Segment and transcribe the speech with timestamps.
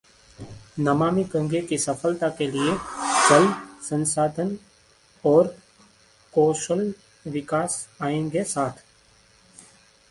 [0.79, 2.73] नमामि गंगे की सफलता के लिए
[3.29, 3.47] जल
[3.89, 4.57] संसाधन
[5.23, 5.55] और
[6.33, 6.93] कौशल
[7.27, 8.83] विकास आएंगे साथ